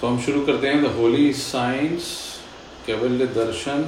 [0.00, 2.04] तो हम शुरू करते हैं द होली साइंस
[2.86, 3.82] कैवल्य दर्शन।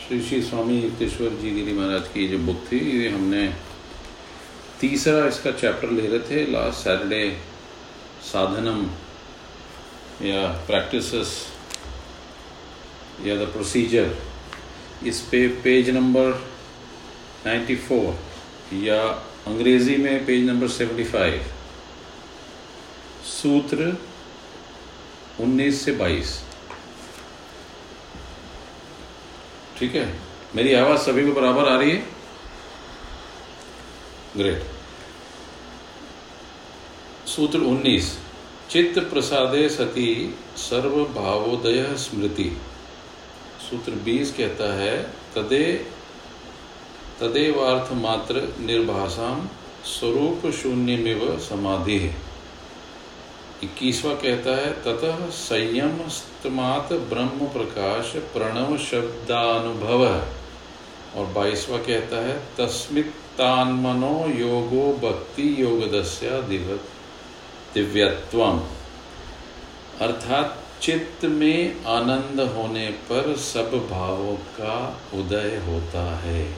[0.00, 3.46] श्री श्री स्वामी युक्तेश्वर जी गिरी महाराज की जो बुक थी, ये हमने
[4.80, 7.24] तीसरा इसका चैप्टर ले रहे थे लास्ट सैटरडे
[8.24, 8.84] साधनम
[10.26, 11.32] या प्रैक्टिसेस
[13.26, 14.14] या द प्रोसीजर
[15.06, 16.30] इस पे पेज नंबर
[17.46, 19.00] 94 या
[19.46, 21.40] अंग्रेज़ी में पेज नंबर 75
[23.32, 23.92] सूत्र
[25.40, 26.38] 19 से 22
[29.78, 30.08] ठीक है?
[30.54, 32.06] मेरी आवाज़ सभी को बराबर आ रही है?
[34.36, 34.64] ग्रेट
[37.28, 38.10] सूत्र 19
[38.70, 42.50] चित्त प्रसादे सती सर्व भावोदय स्मृति।
[43.70, 45.02] सूत्र 20 कहता है,
[45.34, 45.64] तदे,
[47.20, 49.48] तदेवार्थ मात्र निर्भाषाम
[49.84, 51.98] स्वरूप शून्यमिव समाधि
[53.62, 60.04] इक्कीसवा कहता है, ततः संयम स्तमात ब्रह्म प्रकाश प्रणव शब्दानुभव।
[61.16, 66.40] और बाईसवा कहता है तस्मितान्मनो योगो भक्ति योग दस्या
[67.74, 68.60] दिव्यत्वम।
[70.00, 76.54] अर्थात चित्त में आनंद होने पर सब भावों का उदय होता है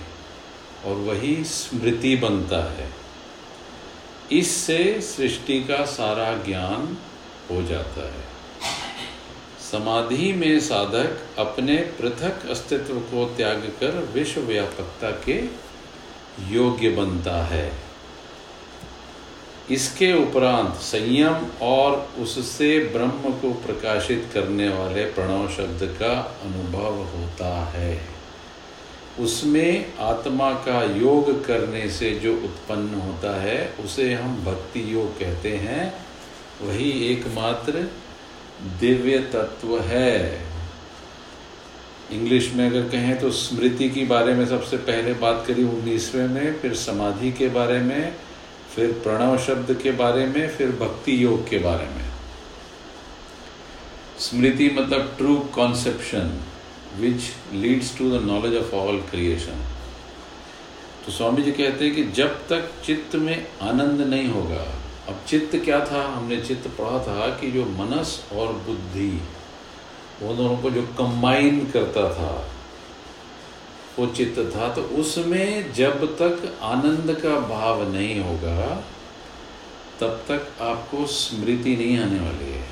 [0.86, 3.01] और वही स्मृति बनता है।
[4.32, 6.96] इससे सृष्टि का सारा ज्ञान
[7.50, 8.30] हो जाता है।
[9.72, 15.38] समाधि में साधक अपने पृथक अस्तित्व को त्याग कर विश्व व्यापकता के
[16.54, 17.72] योग्य बनता है।
[19.70, 27.54] इसके उपरांत संयम और उससे ब्रह्म को प्रकाशित करने वाले प्रणव शब्द का अनुभव होता
[27.64, 28.11] है।
[29.20, 35.56] उसमें आत्मा का योग करने से जो उत्पन्न होता है, उसे हम भक्ति योग कहते
[35.56, 36.06] हैं।
[36.62, 37.72] वही एकमात्र
[38.80, 40.40] दिव्य तत्व है।
[42.12, 46.60] इंग्लिश में अगर कहें तो स्मृति के बारे में सबसे पहले बात करी उन्नीसवें में,
[46.60, 48.16] फिर समाधि के बारे में,
[48.74, 52.12] फिर प्रणव शब्द के बारे में, फिर भक्ति योग के बारे में।
[54.18, 56.44] स्मृति मतलब true conception
[56.96, 59.64] which leads to the knowledge of all creation
[61.06, 64.62] तो स्वामी जी कहते हैं कि जब तक चित्त में आनंद नहीं होगा,
[65.08, 66.02] अब चित्त क्या था?
[66.06, 69.10] हमने चित्त पढ़ा था कि जो मनस और बुद्धि,
[70.22, 72.32] वो दोनों को जो कंबाइन करता था,
[73.98, 78.66] वो चित्त था तो उसमें जब तक आनंद का भाव नहीं होगा,
[80.00, 82.66] तब तक आपको स्मृति नहीं आने वाली है।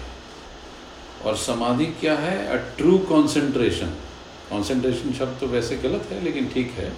[1.25, 2.37] और समाधि क्या है?
[2.49, 3.93] अ ट्रू कॉन्सेंट्रेशन
[4.51, 6.93] कॉन्सेंट्रेशन शब्द तो वैसे गलत है, लेकिन ठीक है।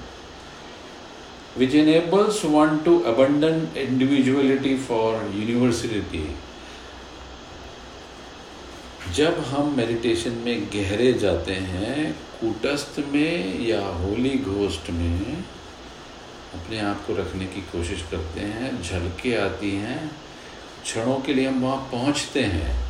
[1.59, 6.25] Which enables one to abandon individuality for university
[9.15, 15.45] जब हम मेडिटेशन में गहरे जाते हैं, कूटस्थ में या होली घोष्ट में,
[16.55, 20.11] अपने आप को रखने की कोशिश करते हैं, झलके आती हैं,
[20.84, 22.81] क्षणों के लिए हम वहाँ पहुँचते हैं।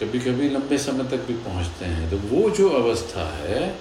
[0.00, 3.78] कभी कभी लंबे समय तक भी पहुँचते हैं। तो वो जो अवस्था है,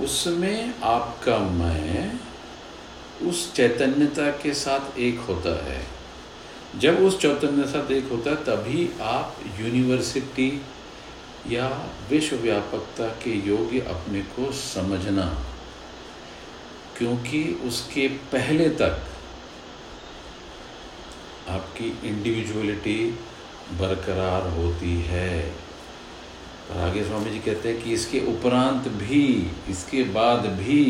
[0.00, 2.20] उसमें आपका मैं
[3.22, 5.80] उस चैतन्यता के साथ एक होता है।
[6.78, 10.50] जब उस चैतन्य साथ एक होता है, तभी आप यूनिवर्सिटी
[11.46, 11.68] या
[12.10, 15.26] विश्व व्यापकता के योग्य अपने को समझना,
[16.98, 19.06] क्योंकि उसके पहले तक
[21.48, 22.98] आपकी इंडिविजुअलिटी
[23.74, 25.52] बरकरार होती है।
[26.70, 29.24] और आगे स्वामी जी कहते हैं कि इसके उपरांत भी,
[29.70, 30.84] इसके बाद भी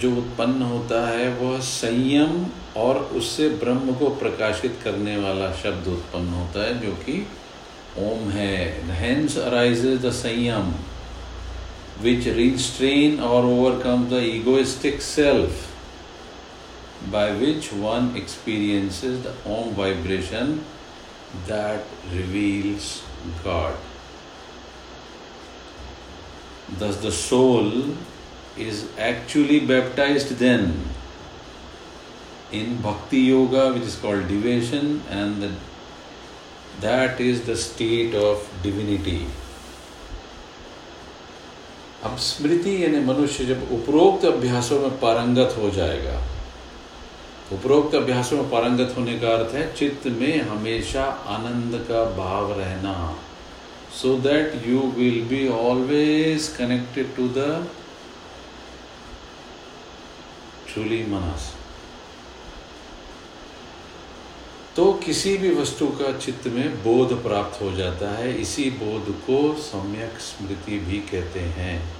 [0.00, 2.44] जो उत्पन्न होता है, वह संयम
[2.76, 7.26] और उससे ब्रह्म को प्रकाशित करने वाला शब्द उत्पन्न होता है, जो कि
[7.98, 8.56] ओम है।
[8.96, 10.72] हेंस अराइजेज द संयम
[12.02, 15.64] विच रिस्ट्रेन और overcome the egoistic self
[17.10, 20.64] by which one experiences the Om vibration
[21.46, 23.04] that reveals
[23.44, 23.76] God.
[26.78, 27.94] Thus, the soul
[28.56, 30.84] is actually baptized then
[32.52, 35.52] in Bhakti Yoga, which is called devotion, and the
[36.80, 39.18] that is the state of divinity
[42.04, 46.20] अब स्मृति यानी मनुष्य जब उपरोक्त अभ्यासों में पारंगत हो जाएगा
[47.52, 52.94] उपरोक्त अभ्यासों में पारंगत होने का अर्थ है, चित्त में हमेशा आनंद का भाव रहना।
[53.94, 57.66] So that you will be always connected to the
[60.68, 61.52] truly मनस
[64.76, 69.38] तो किसी भी वस्तु का चित्त में बोध प्राप्त हो जाता है, इसी बोध को
[69.60, 71.97] सम्यक स्मृति भी कहते हैं।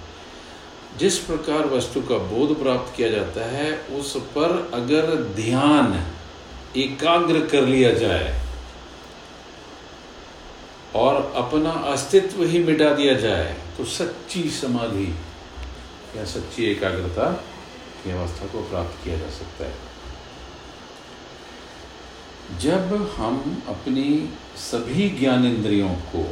[0.99, 5.93] जिस प्रकार वस्तु का बोध प्राप्त किया जाता है, उस पर अगर ध्यान
[6.77, 8.31] एकाग्र कर लिया जाए
[10.95, 15.11] और अपना अस्तित्व ही मिटा दिया जाए तो सच्ची समाधि
[16.17, 17.31] या सच्ची एकाग्रता
[18.03, 19.77] की अवस्था को प्राप्त किया जा सकता है।
[22.59, 24.09] जब हम अपनी
[24.57, 26.23] सभी ज्ञानेन्द्रियों को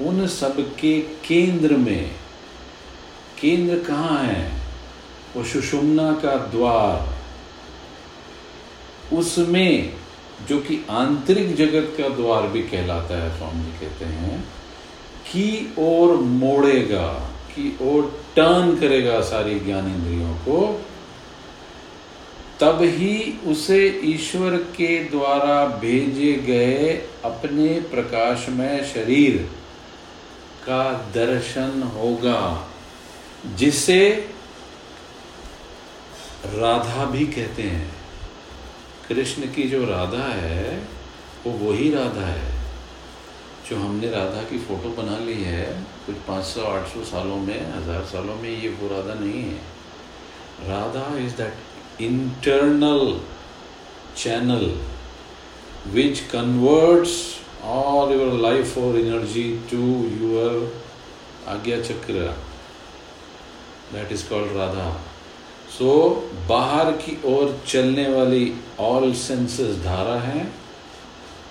[0.00, 2.14] उन सब के केंद्र में
[3.40, 4.52] केंद्र कहाँ है?
[5.36, 7.16] वो सुषुम्ना का द्वार।
[9.16, 9.92] उसमें,
[10.48, 14.40] जो कि आंतरिक जगत का द्वार भी कहलाता है, स्वामी जी कहते हैं,
[15.24, 17.12] की ओर मोड़ेगा,
[17.50, 20.84] की ओर टर्न करेगा सारी ज्ञान इंद्रियों को,
[22.60, 29.50] तब ही उसे ईश्वर के द्वारा भेजे गए अपने प्रकाशमय शरीर
[30.62, 32.65] का दर्शन होगा।
[33.54, 34.10] जिसे
[36.46, 37.94] राधा भी कहते हैं।
[39.08, 40.78] कृष्ण की जो राधा है,
[41.46, 42.50] वो वही राधा है,
[43.70, 45.66] जो हमने राधा की फ़ोटो बना ली है।
[46.06, 49.60] कुछ 500 800 सालों में, हज़ार सालों में ये वो राधा नहीं है।
[50.68, 53.20] Radha is that internal
[54.16, 54.80] channel
[55.86, 57.14] which converts
[57.64, 59.82] all your life और energy to
[60.20, 60.82] your
[61.48, 62.34] Ajna chakra
[63.96, 64.90] that is called Radha
[65.78, 65.90] so
[66.48, 70.52] बाहर की ओर चलने वाली ऑल सेंसेस धारा है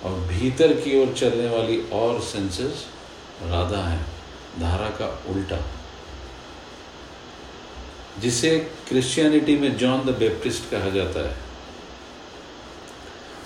[0.04, 2.84] और भीतर की ओर चलने वाली और सेंसेस
[3.42, 4.04] राधा है,
[4.60, 5.58] धारा का उल्टा।
[8.18, 8.50] जिसे
[8.88, 11.36] क्रिश्चियनिटी में जॉन द बेप्टिस्ट कहा जाता है।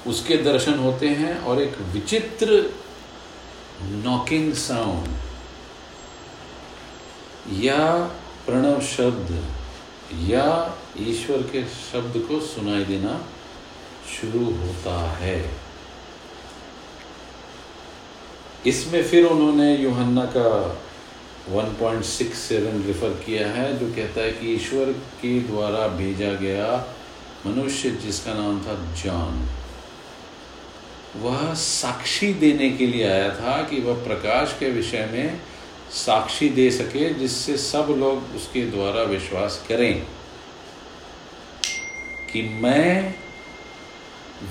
[0.06, 2.48] उसके दर्शन होते हैं और एक विचित्र
[3.82, 5.08] नॉकिंग साउंड
[7.64, 7.82] या
[8.50, 9.28] प्रणव शब्द
[10.28, 10.46] या
[10.98, 13.12] ईश्वर के शब्द को सुनाई देना
[14.12, 15.38] शुरू होता है।
[18.66, 20.48] इसमें फिर उन्होंने यूहन्ना का
[21.50, 24.90] 1.67 रेफर किया है, जो कहता है कि ईश्वर
[25.22, 26.66] के द्वारा भेजा गया
[27.46, 28.74] मनुष्य, जिसका नाम था
[29.04, 29.46] जॉन,
[31.16, 35.40] वह साक्षी देने के लिए आया था कि वह प्रकाश के विषय में
[35.92, 40.06] साक्षी दे सके जिससे सब लोग उसके द्वारा विश्वास करें
[42.32, 43.14] कि मैं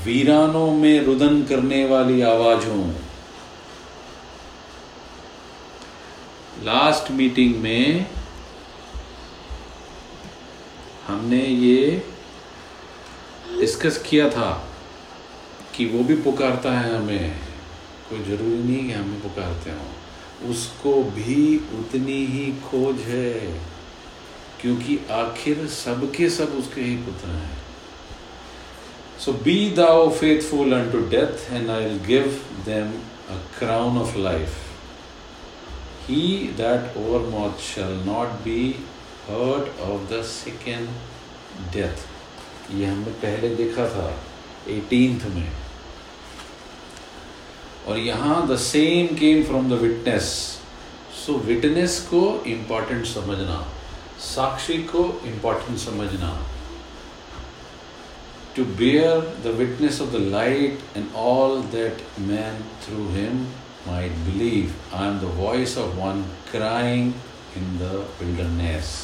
[0.06, 2.95] वीरानों में रुदन करने वाली आवाज़ हूँ।
[6.63, 8.06] लास्ट मीटिंग में
[11.07, 12.03] हमने ये
[13.59, 14.51] डिस्कस किया था
[15.75, 17.39] कि वो भी पुकारता है हमें।
[18.09, 19.99] कोई ज़रूरी नहीं कि हमें पुकारते हों।
[20.45, 23.33] उसको भी उतनी ही खोज है,
[24.62, 27.57] क्योंकि आखिर सबके सब उसके ही पुत्र हैं।
[29.19, 32.27] So be thou faithful unto death and I will give
[32.65, 32.91] them
[33.30, 34.56] a crown of life
[36.07, 36.21] he
[36.57, 36.97] that
[37.30, 38.63] overcometh shall not be
[39.30, 40.88] hurt of the second
[41.74, 42.07] death
[42.74, 44.09] ये हमने पहले देखा था
[44.69, 45.51] एटीनथ में।
[47.89, 50.25] और यहाँ the same came from the witness
[51.19, 53.55] so witness को important समझना,
[54.25, 56.29] साक्षी को इंपॉर्टेंट समझना.
[58.55, 63.43] To bear the witness of the light and all that men through him
[63.88, 67.13] might believe I am the voice of one crying
[67.58, 67.91] in the
[68.22, 68.96] wilderness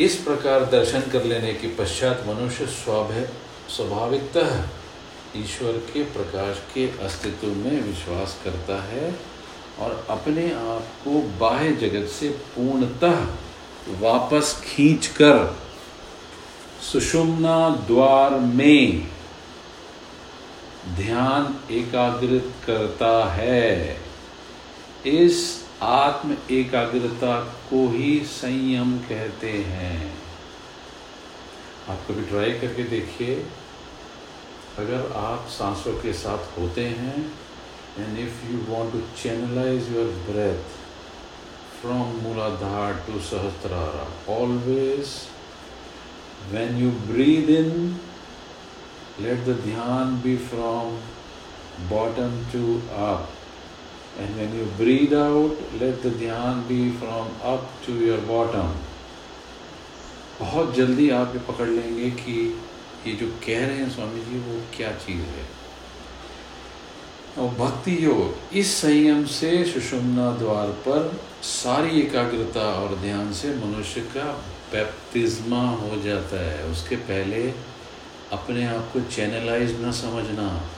[0.00, 2.66] इस प्रकार दर्शन कर लेने के पश्चात मनुष्य
[3.66, 4.50] स्वाभाविकतः
[5.40, 9.14] ईश्वर के प्रकाश के अस्तित्व में विश्वास करता है
[9.78, 13.26] और अपने आप को बाह्य जगत से पूर्णतः
[14.00, 15.58] वापस खींचकर
[16.92, 19.08] सुषुम्ना द्वार में
[20.96, 24.00] ध्यान एकाग्रित करता है।
[25.06, 30.18] इस आत्म एकाग्रता को ही संयम कहते हैं।
[31.88, 33.46] आप कभी ट्राई करके देखिए।
[34.78, 37.20] अगर आप सांसों के साथ होते हैं
[37.98, 40.74] and if you want to channelize your breath
[41.76, 45.14] from Muladhara to Sahasrara always
[46.52, 47.72] when you breathe in
[49.20, 50.98] let the dhyan be from
[51.88, 53.28] bottom to up
[54.20, 58.76] and when you breathe out let the dhyan be from up to your bottom
[60.40, 62.38] बहुत जल्दी आप ये पकड़ लेंगे कि
[63.06, 65.46] ये जो कह रहे हैं स्वामी जी, वो क्या चीज़ है?
[67.38, 74.00] और भक्ति योग, इस संयम से सुषुम्ना द्वार पर सारी एकाग्रता और ध्यान से मनुष्य
[74.00, 74.32] का
[74.72, 77.54] बैप्तिज्मा हो जाता है। उसके पहले
[78.32, 80.70] अपने आप को चैनलाइज ना समझना।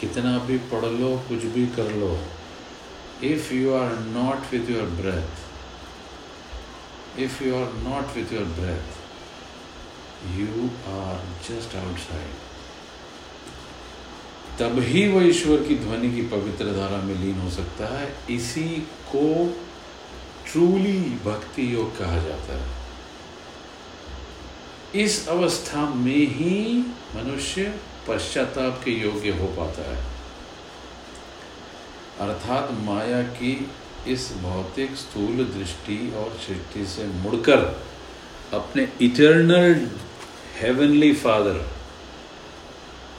[0.00, 2.18] कितना भी पढ़ लो, कुछ भी कर लो।
[3.24, 5.32] If you are not with your breath
[7.20, 8.99] if you are not with your breath
[10.26, 12.38] you are just outside
[14.58, 18.68] तभी वह ईश्वर की ध्वनि की पवित्र धारा में लीन हो सकता है। इसी
[19.14, 19.24] को
[20.52, 22.80] ट्रूली भक्ति योग कहा जाता है।
[24.94, 26.78] इस अवस्था में ही
[27.16, 30.04] मनुष्य पश्चाताप के योग्य हो पाता है।
[32.20, 33.70] अर्थात माया की
[34.08, 37.58] इस भौतिक स्थूल दृष्टि और सृष्टि से मुड़कर
[38.52, 39.74] अपने इटर्नल
[40.60, 41.66] हेवनली फादर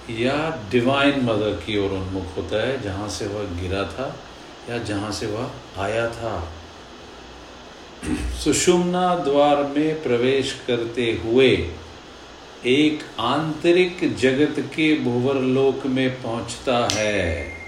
[0.10, 4.20] या डिवाइन मदर की ओर उन्मुख होता है, जहाँ से वह गिरा था,
[4.70, 6.54] या जहाँ से वह आया था।
[8.44, 11.70] सुषुम्ना द्वार में प्रवेश करते हुए
[12.66, 17.61] एक आंतरिक जगत के भूवर लोक में पहुँचता है।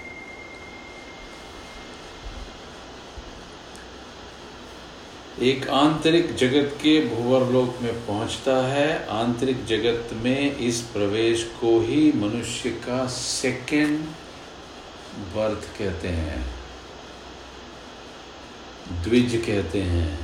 [5.40, 12.12] एक आंतरिक जगत के भूवरलोक में पहुँचता है। आंतरिक जगत में इस प्रवेश को ही
[12.12, 13.98] मनुष्य का सेकेंड
[15.18, 16.54] बर्थ कहते हैं।
[19.02, 20.20] द्विज कहते हैं।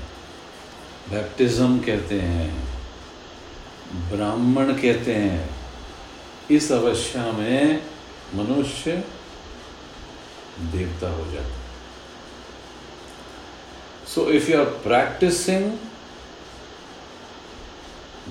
[1.11, 2.69] बैप्टिज्म कहते हैं।
[3.95, 5.51] ब्राह्मण कहते हैं।
[6.51, 7.83] इस अवस्था में
[8.35, 9.05] मनुष्य
[10.61, 11.60] देवता हो जाता है।
[14.11, 15.79] So if you are practicing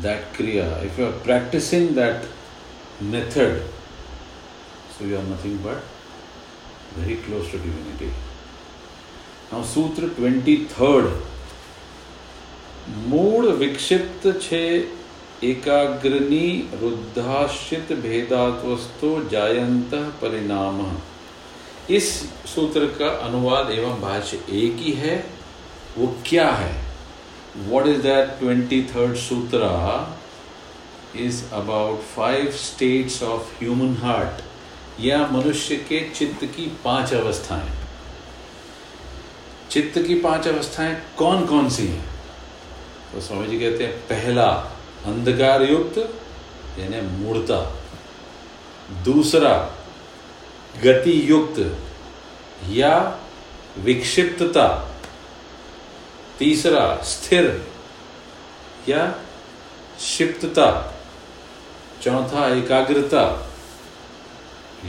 [0.01, 2.25] that Kriya, if you are practicing that
[3.00, 3.63] method,
[4.91, 5.81] so you are nothing but
[6.98, 8.12] very close to divinity.
[9.53, 11.12] Now Sutra 23rd.
[13.07, 14.63] मूल विक्षिप्त छे
[15.43, 16.48] एकाग्रनी
[16.81, 20.86] रुद्धाश्रित भेदात्वस्तो जायंत परिणाम
[21.95, 22.09] इस
[22.55, 25.17] सूत्र का अनुवाद एवं भाष्य एक ही है
[25.98, 26.81] वो क्या है?
[27.58, 30.17] What is that twenty third sutra
[31.15, 34.43] is about five states of human heart
[35.01, 37.69] या मनुष्य के चित्त की पाँच अवस्थाएँ।
[39.72, 42.10] चित्त की पाँच अवस्थाएँ कौन कौन सी हैं?
[43.13, 44.50] तो स्वामी जी कहते हैं, पहला,
[45.05, 45.98] अंधकार युक्त,
[46.79, 47.75] यानी मूर्ता।
[49.03, 49.75] दूसरा,
[50.84, 51.77] गति युक्त
[52.67, 53.19] या
[53.77, 54.88] विक्षिप्तता।
[56.39, 57.46] तीसरा, स्थिर
[58.89, 59.05] या
[59.98, 60.69] क्षिप्तता,
[62.03, 63.24] चौथा, एकाग्रता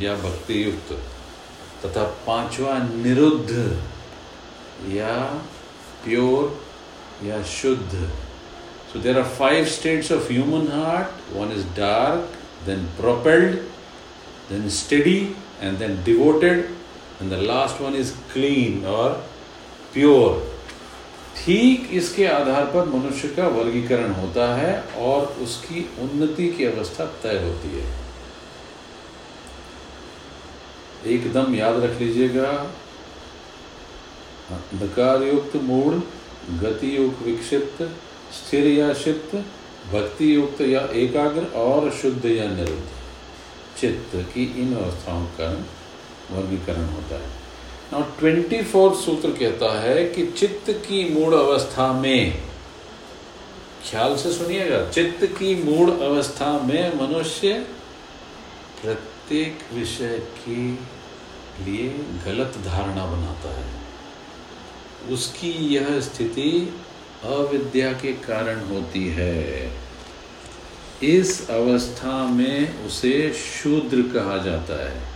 [0.02, 0.92] या भक्ति युक्त
[1.84, 3.52] तथा पांचवा, निरुद्ध
[4.88, 5.14] या
[6.04, 8.08] प्योर या शुद्ध।
[8.92, 13.54] So there are five states of human heart one is dark then propelled
[14.50, 15.18] then steady
[15.62, 16.64] and then devoted
[17.20, 19.12] and the last one is clean और
[19.94, 20.49] प्योर
[21.36, 27.38] ठीक इसके आधार पर मनुष्य का वर्गीकरण होता है और उसकी उन्नति की अवस्था तय
[27.44, 27.98] होती है।
[31.06, 32.50] एकदम याद रख लीजिएगा।
[34.50, 36.02] अंधकार युक्त मूड
[36.60, 37.82] गति युक्त विक्षिप्त
[38.32, 39.34] स्थिर या क्षिप्त
[39.92, 42.88] भक्ति युक्त या एकाग्र और शुद्ध या निरुद्ध।
[43.80, 45.52] चित्त की इन अवस्थाओं का
[46.30, 47.39] वर्गीकरण होता है।
[47.94, 52.42] और ट्वेंटी फोर्थ सूत्र कहता है कि चित्त की मूड अवस्था में,
[53.90, 57.66] ख्याल से सुनिएगा, चित्त की मूड अवस्था में मनुष्य
[58.82, 60.90] प्रत्येक विषय के
[61.64, 61.88] लिए
[62.26, 63.80] गलत धारणा बनाता है।
[65.12, 66.74] उसकी यह स्थिति
[67.24, 69.72] अविद्या के कारण होती है।
[71.02, 75.09] इस अवस्था में उसे शूद्र कहा जाता है।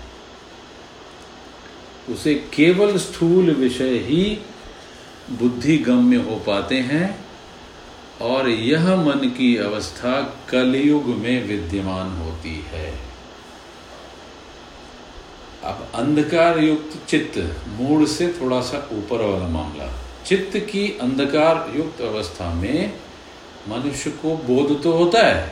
[2.10, 4.24] उसे केवल स्थूल विषय ही
[5.30, 7.06] बुद्धि गम्य हो पाते हैं
[8.22, 12.92] और यह मन की अवस्था कलयुग में विद्यमान होती है।
[15.64, 19.88] अब अंधकार युक्त चित्त मूड से थोड़ा सा ऊपर वाला मामला।
[20.26, 22.92] चित्त की अंधकार युक्त अवस्था में
[23.68, 25.50] मनुष्य को बोध तो होता है,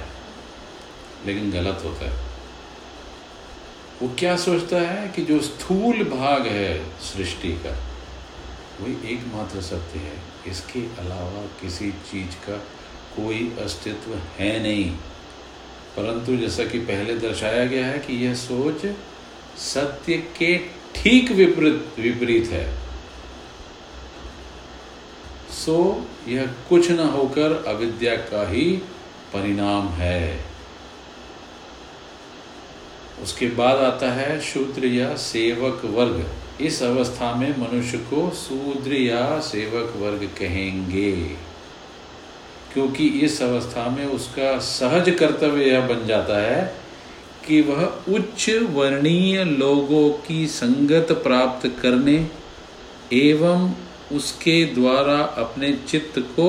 [1.26, 2.31] लेकिन गलत होता है।
[4.02, 7.70] वो क्या सोचता है कि जो स्थूल भाग है सृष्टि का,
[8.80, 10.16] वही एकमात्र सत्य है।
[10.46, 12.56] इसके अलावा किसी चीज़ का
[13.16, 14.90] कोई अस्तित्व है नहीं।
[15.96, 18.94] परंतु जैसा कि पहले दर्शाया गया है कि यह सोच
[19.58, 20.58] सत्य के
[20.94, 22.78] ठीक विपरीत विपरीत है।
[25.50, 28.76] सो यह कुछ न होकर अविद्या का ही
[29.32, 30.51] परिणाम है।
[33.22, 36.24] उसके बाद आता है शूद्र या सेवक वर्ग।
[36.60, 41.12] इस अवस्था में मनुष्य को शूद्र या सेवक वर्ग कहेंगे,
[42.72, 46.62] क्योंकि इस अवस्था में उसका सहज कर्तव्य यह बन जाता है
[47.46, 52.14] कि वह उच्च वर्णीय लोगों की संगत प्राप्त करने
[53.12, 53.72] एवं
[54.12, 56.48] उसके द्वारा अपने चित्त को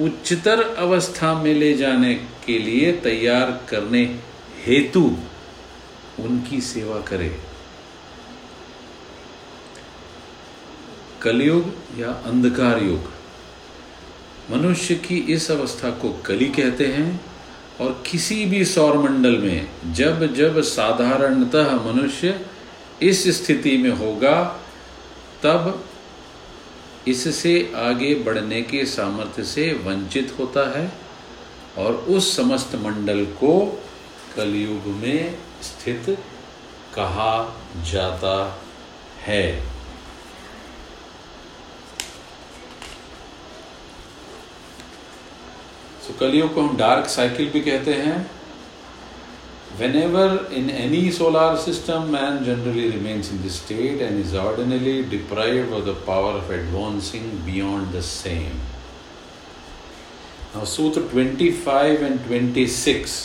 [0.00, 2.14] उच्चतर अवस्था में ले जाने
[2.46, 4.02] के लिए तैयार करने
[4.66, 5.10] हेतु
[6.20, 7.40] उनकी सेवा करे।
[11.22, 13.12] कलयुग या अंधकार युग।
[14.50, 17.20] मनुष्य की इस अवस्था को कली कहते हैं
[17.80, 22.46] और किसी भी सौर मंडल में जब जब साधारणतः मनुष्य
[23.02, 24.42] इस स्थिति में होगा,
[25.42, 25.84] तब
[27.08, 30.92] इससे आगे बढ़ने के सामर्थ्य से वंचित होता है
[31.78, 33.82] और उस समस्त मंडल को
[34.36, 36.16] कलयुग में स्थित
[36.94, 37.34] कहा
[37.90, 38.36] जाता
[39.26, 39.46] है।
[46.06, 48.16] सो कलयुग को हम डार्क साइकिल भी कहते हैं।
[49.96, 55.74] Whenever in any solar system man generally remains in the state and is ordinarily deprive
[55.76, 58.60] of the power of advancing beyond the same
[60.66, 63.16] sutra twenty five and twenty six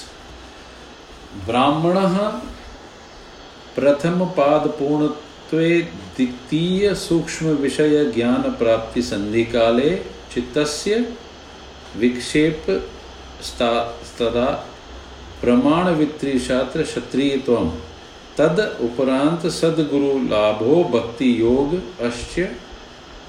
[8.57, 9.89] प्राप्ति संधि काले
[10.33, 10.95] चित्तस्य
[11.97, 12.65] विक्षेप
[14.19, 14.45] तदा
[15.41, 17.37] प्रमाण वित्रीशात्र क्षत्रिय
[18.37, 21.75] तद उपरांत सदगुरु लाभो भक्ति योग
[22.05, 22.39] अश्च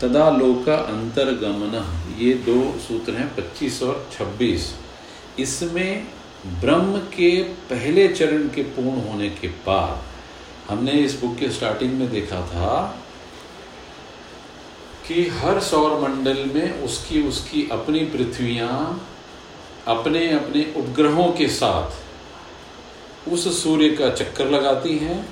[0.03, 1.75] तदा लोका अंतर्गमन
[2.19, 4.69] ये दो सूत्र हैं 25 और 26
[5.41, 6.07] इसमें
[6.47, 10.03] ब्रह्म के पहले चरण के पूर्ण होने के बाद
[10.71, 13.01] हमने इस बुक के स्टार्टिंग में देखा था
[15.09, 19.07] कि हर सौर मंडल में उसकी उसकी अपनी पृथ्वियाँ
[19.87, 25.29] अपने अपने उपग्रहों के साथ उस सूर्य का चक्कर लगाती हैं।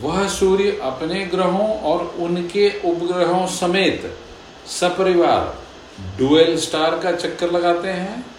[0.00, 4.16] वह सूर्य अपने ग्रहों और उनके उपग्रहों समेत
[4.66, 5.58] सपरिवार
[6.18, 8.35] डुएल स्टार का चक्कर लगाते हैं।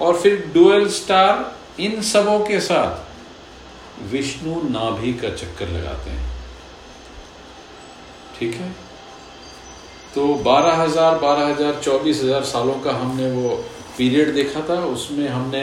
[0.00, 6.30] और फिर डुअल स्टार इन सबों के साथ विष्णु नाभि का चक्कर लगाते हैं।
[8.38, 8.70] ठीक है?
[10.14, 13.48] तो बारह हज़ार बारह हज़ार, चौबीस हज़ार सालों का हमने वो
[13.98, 15.62] पीरियड देखा था। उसमें हमने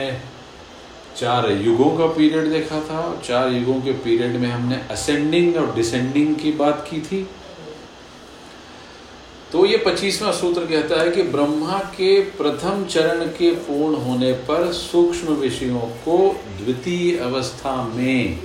[1.16, 6.34] चार युगों का पीरियड देखा था। चार युगों के पीरियड में हमने असेंडिंग और डिसेंडिंग
[6.36, 7.22] की बात की थी।
[9.52, 14.72] तो ये पच्चीसवां सूत्र कहता है कि ब्रह्मा के प्रथम चरण के पूर्ण होने पर
[14.72, 18.36] सूक्ष्म विषयों को द्वितीय अवस्था में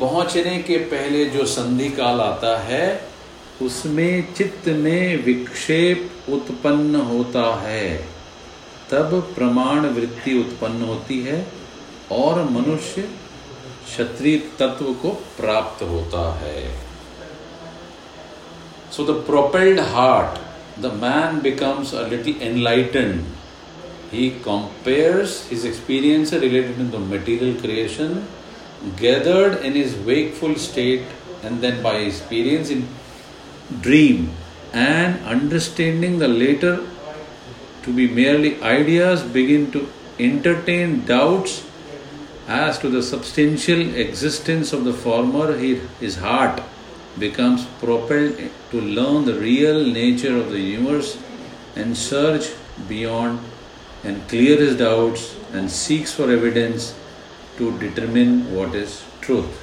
[0.00, 3.08] पहुँचने के पहले जो संधि काल आता है,
[3.62, 7.96] उसमें चित्त में विक्षेप उत्पन्न होता है।
[8.90, 11.46] तब प्रमाण वृत्ति उत्पन्न होती है
[12.12, 13.02] और मनुष्य
[13.86, 16.83] क्षत्रिय तत्व को प्राप्त होता है।
[18.94, 20.38] So, the propelled heart,
[20.76, 23.24] the man becomes a little enlightened.
[24.12, 28.28] He compares his experience related to the material creation
[28.96, 31.02] gathered in his wakeful state
[31.42, 32.86] and then by experience in
[33.80, 34.30] dream
[34.72, 36.86] and understanding the later
[37.82, 39.88] to be merely ideas begin to
[40.20, 41.66] entertain doubts
[42.46, 46.62] as to the substantial existence of the former his heart
[47.18, 48.38] becomes propelled
[48.70, 51.16] to learn the real nature of the universe
[51.76, 52.52] and search
[52.88, 53.40] beyond
[54.04, 56.94] and clear his doubts and seeks for evidence
[57.58, 59.60] to determine what is truth.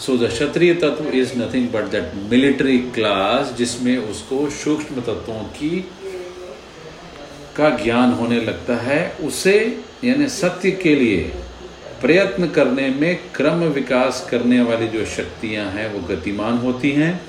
[0.00, 5.70] So the Kshatriya tattva is nothing but that military class जिसमें उसको सूक्ष्म तत्वों की
[7.56, 9.56] का ज्ञान होने लगता है उसे
[10.04, 11.32] यानी सत्य के लिए
[12.00, 17.20] प्रयत्न करने में क्रम विकास करने वाली जो शक्तियाँ हैं, वो गतिमान होती हैं।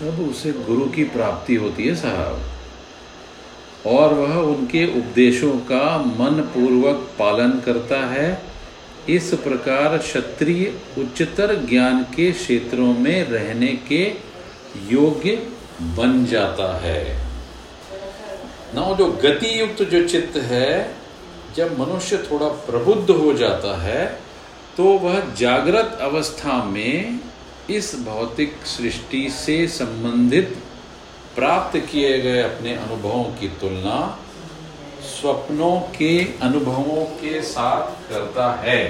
[0.00, 2.40] तब उसे गुरु की प्राप्ति होती है साहब।
[3.86, 8.42] और वह उनके उपदेशों का मन पूर्वक पालन करता है।
[9.08, 14.12] इस प्रकार क्षत्रिय उच्चतर ज्ञान के क्षेत्रों में रहने के
[14.88, 15.48] योग्य
[15.82, 17.26] बन जाता है।
[18.74, 21.03] ना जो गति युक्त जो चित्त है
[21.56, 24.20] जब मनुष्य थोड़ा प्रबुद्ध हो जाता है
[24.76, 27.20] तो वह जागृत अवस्था में
[27.70, 30.58] इस भौतिक सृष्टि से संबंधित
[31.36, 34.18] प्राप्त किए गए अपने अनुभवों की तुलना
[35.02, 38.84] स्वप्नों के अनुभवों के साथ करता है।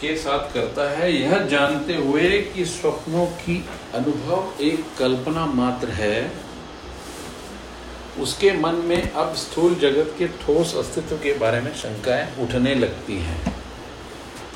[0.00, 6.45] के साथ करता है, यह जानते हुए कि स्वप्नों की अनुभव एक कल्पना मात्र है।
[8.20, 13.16] उसके मन में अब स्थूल जगत के ठोस अस्तित्व के बारे में शंकाएँ उठने लगती
[13.18, 13.56] हैं।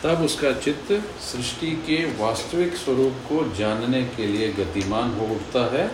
[0.03, 5.89] तब उसका चित्त सृष्टि के वास्तविक स्वरूप को जानने के लिए गतिमान हो उठता है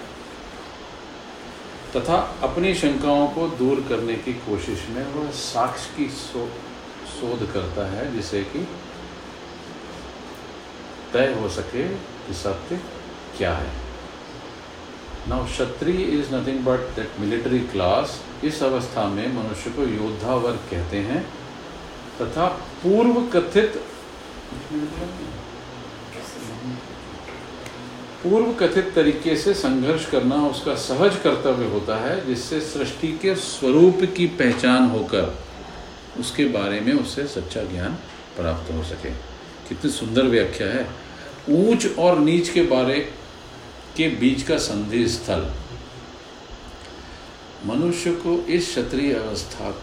[1.96, 6.46] तथा अपनी शंकाओं को दूर करने की कोशिश में वह साक्ष्य की सो,
[7.20, 8.68] शोध करता है जिसे कि
[11.12, 12.80] तय हो सके कि सत्य
[13.38, 13.85] क्या है।
[15.28, 20.58] Now Kshatriya is nothing but that military class इस अवस्था में मनुष्य को योद्धा वर्ग
[20.70, 21.22] कहते हैं।
[22.20, 22.46] तथा
[22.82, 23.80] पूर्व कथित
[28.22, 34.00] पूर्व कथित तरीके से संघर्ष करना उसका सहज कर्तव्य होता है, जिससे सृष्टि के स्वरूप
[34.16, 35.34] की पहचान होकर
[36.20, 37.94] उसके बारे में उससे सच्चा ज्ञान
[38.36, 39.10] प्राप्त हो सके।
[39.68, 40.86] कितनी सुंदर व्याख्या है।
[41.50, 42.98] ऊंच और नीच के बारे
[43.96, 45.50] के बीच का संधि स्थल।
[47.66, 49.74] मनुष्य को इस क्षत्रिय अवस्था,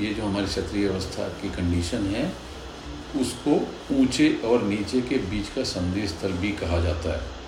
[0.00, 2.32] ये जो हमारी क्षत्रिय अवस्था की कंडीशन है,
[3.20, 3.54] उसको
[3.94, 7.40] ऊँचे और नीचे के बीच का संधि स्थल भी कहा जाता है।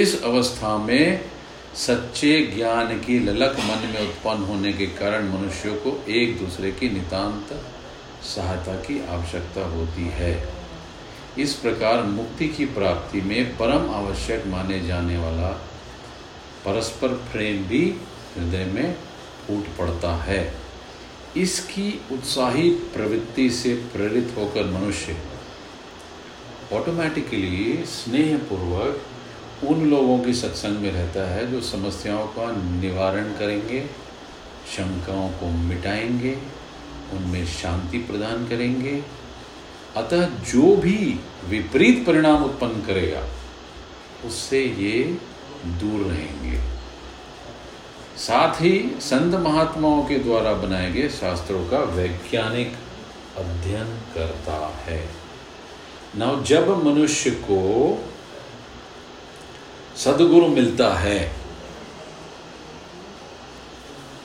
[0.00, 1.30] इस अवस्था में
[1.76, 6.88] सच्चे ज्ञान की ललक मन में उत्पन्न होने के कारण मनुष्यों को एक दूसरे की
[6.88, 7.60] नितांत
[8.24, 10.57] सहायता की आवश्यकता होती है।
[11.38, 15.48] इस प्रकार मुक्ति की प्राप्ति में परम आवश्यक माने जाने वाला
[16.64, 17.94] परस्पर प्रेम भी
[18.36, 18.94] हृदय में
[19.46, 20.54] फूट पड़ता है।
[21.36, 25.16] इसकी उत्साही प्रवृत्ति से प्रेरित होकर मनुष्य
[26.72, 29.00] ऑटोमेटिकली स्नेहपूर्वक
[29.64, 33.80] उन लोगों के सत्संग में रहता है जो समस्याओं का निवारण करेंगे,
[34.76, 36.38] शंकाओं को मिटाएँगे,
[37.12, 39.02] उनमें शांति प्रदान करेंगे
[39.96, 43.24] अतः जो भी विपरीत परिणाम उत्पन्न करेगा,
[44.26, 45.18] उससे ये
[45.66, 46.60] दूर रहेंगे।
[48.16, 52.76] साथ ही संत महात्माओं के द्वारा बनाए गए शास्त्रों का वैज्ञानिक
[53.36, 55.08] अध्ययन करता है।
[56.16, 58.04] नव जब मनुष्य को
[59.96, 61.37] सदगुरु मिलता है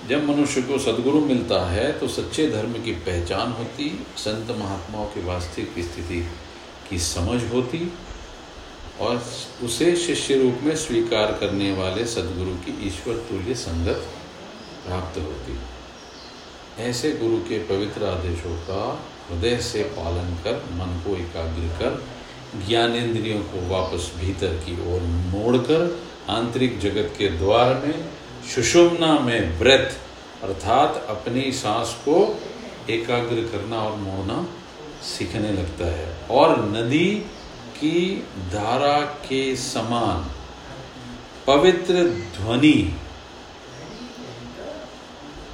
[0.10, 5.24] जब मनुष्य को सदगुरु मिलता है तो सच्चे धर्म की पहचान होती, संत महात्माओं की
[5.26, 6.20] वास्तविक स्थिति
[6.90, 7.92] की समझ होती,
[9.02, 9.24] और
[9.64, 14.04] उसे शिष्य रूप में स्वीकार करने वाले सदगुरु की ईश्वर तुल्य संगत
[14.86, 15.58] प्राप्त होती।
[16.84, 18.84] ऐसे गुरु के पवित्र आदेशों का
[19.30, 22.04] हृदय से पालन कर, मन को एकाग्र कर,
[22.68, 28.10] ज्ञानेन्द्रियों को वापस भीतर की ओर मोड़कर, आंतरिक जगत के द्वार में
[28.44, 29.96] सुषुम्ना में व्रत
[30.44, 32.16] अर्थात अपनी सांस को
[32.90, 34.46] एकाग्र करना और मोड़ना
[35.04, 37.10] सीखने लगता है। और नदी
[37.78, 40.30] की धारा के समान
[41.48, 42.04] पवित्र
[42.38, 42.94] ध्वनि,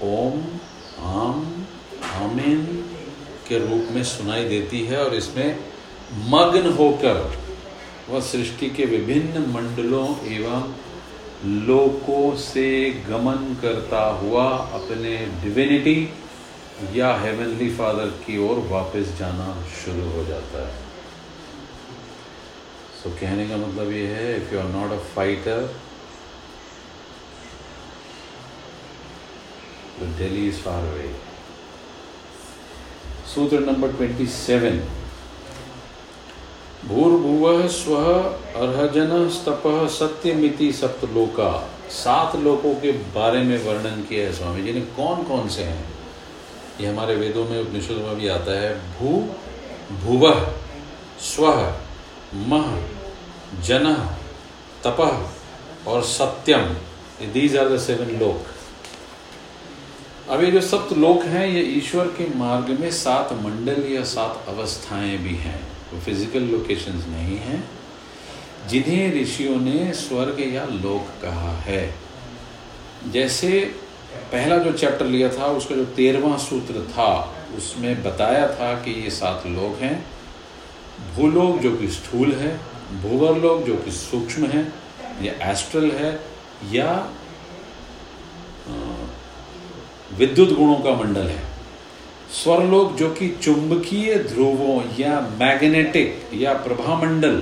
[0.03, 0.43] ओम
[0.99, 1.65] आम
[2.15, 2.65] आमीन
[3.47, 5.59] के रूप में सुनाई देती है और इसमें
[6.29, 7.37] मग्न होकर
[8.09, 10.73] वह सृष्टि के विभिन्न मंडलों एवं
[11.45, 12.69] लोकों से
[13.07, 14.45] गमन करता हुआ
[14.79, 15.97] अपने डिविनिटी
[16.93, 20.73] या हेवनली फादर की ओर वापस जाना शुरू हो जाता है।
[22.99, 25.61] सो so, कहने का मतलब ये है if you are not a fighter
[30.17, 31.09] Delhi is far away
[33.33, 34.79] sutra number twenty seven
[36.85, 37.95] भूर्भुव स्व
[38.55, 44.81] अर्हजन स्तप सत्यमिति सप्तलोका। सात लोकों के बारे में वर्णन किया है स्वामी जी ने।
[44.81, 45.93] कौन कौन से हैं?
[46.81, 49.25] ये हमारे वेदों में, उपनिषद में भी आता है। भू,
[49.95, 50.47] भुव,
[51.19, 51.73] स्व,
[52.33, 52.83] मह,
[53.61, 54.09] जन,
[54.83, 55.29] तप
[55.87, 56.61] और सत्यम।
[57.27, 58.45] These are the seven lok.
[60.29, 64.45] अब ये जो सप्त लोक हैं, ये ईश्वर के मार्ग में सात मंडल या सात
[64.47, 67.63] अवस्थाएँ भी हैं। वो फ़िज़िकल लोकेशंस नहीं हैं,
[68.69, 71.83] जिन्हें ऋषियों ने स्वर्ग या लोक कहा है।
[73.11, 73.59] जैसे
[74.31, 77.11] पहला जो चैप्टर लिया था, उसका जो तेरहवा सूत्र था,
[77.57, 79.95] उसमें बताया था कि ये सात लोग हैं।
[81.15, 82.57] भूलोक जो कि स्थूल है
[83.01, 84.61] भूवर लोग जो कि सूक्ष्म है,
[85.21, 86.19] या एस्ट्रल है,
[86.71, 86.91] या
[90.17, 91.48] विद्युत गुणों का मंडल है।
[92.33, 97.41] स्वरलोक जो कि चुंबकीय ध्रुवों या मैग्नेटिक या प्रभामंडल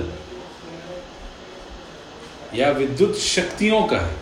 [2.54, 4.16] या विद्युत शक्तियों का है।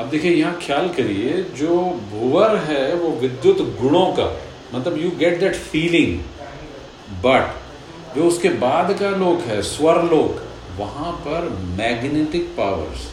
[0.00, 1.76] अब देखिए, यहाँ ख्याल करिए, जो
[2.10, 4.26] भूवर है, वो विद्युत गुणों का
[4.74, 6.18] मतलब you get that feeling
[7.24, 10.42] but जो उसके बाद का लोक है स्वर लोक
[10.78, 13.06] वहाँ पर मैग्नेटिक पावर्स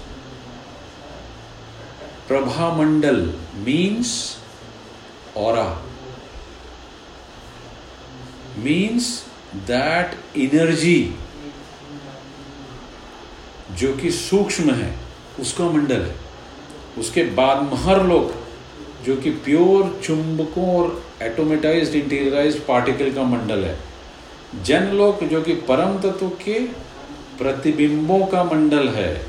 [2.27, 3.21] प्रभामंडल
[3.65, 4.11] मीन्स
[5.37, 5.57] और
[8.57, 11.15] मीन्स दैट एनर्जी
[13.71, 14.97] जो कि सूक्ष्म है,
[15.39, 16.15] उसका मंडल है।
[16.97, 18.33] उसके बाद महर लोक,
[19.05, 23.77] जो कि प्योर चुंबकों और एटोमेटाइज्ड इंटीरियराइज पार्टिकल का मंडल है।
[24.63, 26.59] जन लोक, जो कि परम तत्व के
[27.37, 29.25] प्रतिबिंबों का मंडल है,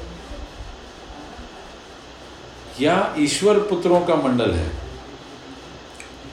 [2.81, 4.82] या ईश्वर पुत्रों का मंडल है।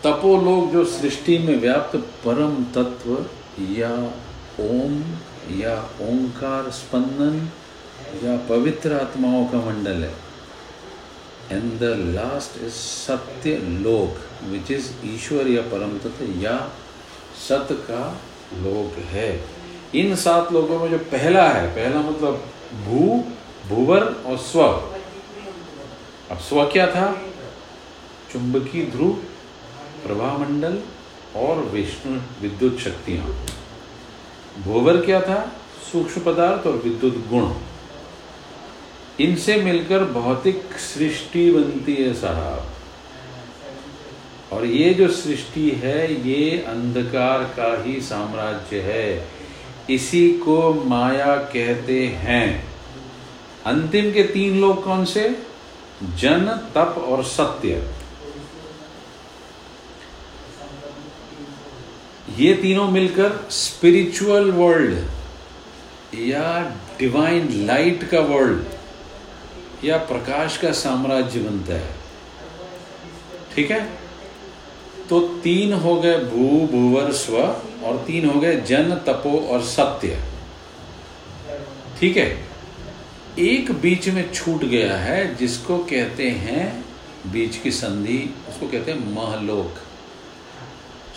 [0.04, 3.14] तपोलोक जो सृष्टि में व्याप्त परम तत्व
[3.72, 3.92] या
[4.60, 5.02] ओम
[5.60, 7.50] या ओंकार स्पंदन
[8.24, 10.14] या पवित्र आत्माओं का मंडल है।
[11.52, 11.84] एंड द
[12.16, 16.58] लास्ट इज़ सत्य लोक विच इज़ ईश्वर या परम तत्व या
[17.48, 18.04] सत्य का
[18.54, 19.30] लोक है।
[19.96, 22.44] इन सात लोगों में जो पहला है, पहला मतलब
[22.86, 23.24] भू,
[23.70, 24.64] भूवर और स्व।
[26.32, 27.12] अब स्व क्या था?
[28.32, 29.18] चुंबकीय ध्रुव
[30.08, 30.80] प्रभामंडल
[31.36, 33.46] और विष्णु विद्युत शक्तियाँ।
[34.64, 35.52] भूवर क्या था?
[35.92, 37.54] सूक्ष्म पदार्थ और विद्युत गुण।
[39.20, 42.66] इनसे मिलकर भौतिक सृष्टि बनती है साहब।
[44.52, 49.28] और ये जो सृष्टि है, ये अंधकार का ही साम्राज्य है।
[49.90, 52.68] इसी को माया कहते हैं।
[53.66, 55.40] अंतिम के तीन लोग कौन से?
[56.04, 57.92] जन, तप और सत्य।
[62.40, 64.98] ये तीनों मिलकर स्पिरिचुअल वर्ल्ड
[66.20, 68.64] या डिवाइन लाइट का वर्ल्ड
[69.86, 71.96] या प्रकाश का साम्राज्य बनता है।
[73.56, 73.90] ठीक है?
[75.10, 77.38] तो तीन हो गए भू, भूवर, स्व
[77.84, 80.22] और तीन हो गए जन, तपो और सत्य।
[82.00, 82.46] ठीक है?
[83.40, 86.86] एक बीच में छूट गया है जिसको कहते हैं,
[87.28, 89.89] बीच की संधि, उसको कहते हैं महलोक।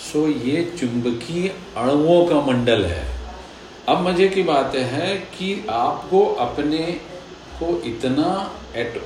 [0.02, 3.04] सो ये चुंबकीय अणुओं का मंडल है।
[3.88, 6.82] अब मज़े की बात है कि आपको अपने
[7.58, 8.28] को इतना
[8.76, 9.00] एट,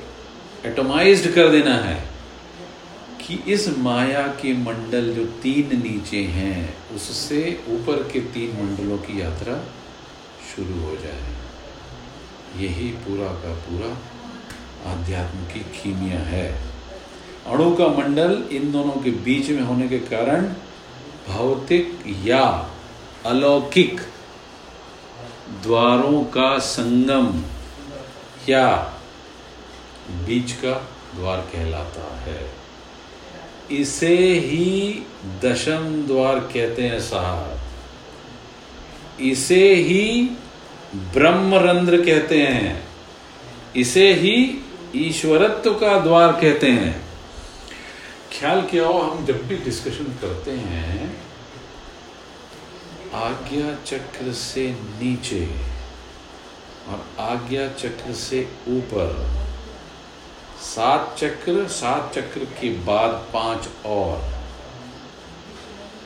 [1.35, 1.95] कर देना है
[3.21, 6.59] कि इस माया के मंडल जो तीन नीचे हैं
[6.95, 9.55] उससे ऊपर के तीन मंडलों की यात्रा
[10.49, 11.35] शुरू हो जाए।
[12.63, 13.89] यही पूरा का पूरा
[14.91, 16.47] आध्यात्म की खीमिया है।
[17.47, 20.45] अणु का मंडल इन दोनों के बीच में होने के कारण
[21.27, 22.69] भौतिक या
[23.25, 24.01] अलौकिक
[25.63, 27.43] द्वारों का संगम
[28.49, 28.93] या
[30.09, 32.51] बीच का द्वार कहलाता है।
[33.71, 35.03] इसे ही
[35.43, 37.59] दशम द्वार कहते हैं साहब।
[39.21, 40.29] इसे ही
[40.95, 42.87] ब्रह्मरंध्र कहते हैं।
[43.75, 47.06] इसे ही ईश्वरत्व का द्वार कहते हैं।
[48.39, 51.05] ख्याल किया हो, हम जब भी डिस्कशन करते हैं,
[53.13, 55.45] आज्ञा चक्र से नीचे
[56.89, 59.27] और आज्ञा चक्र से ऊपर,
[60.61, 64.21] सात चक्र सात चक्र के बाद पाँच और।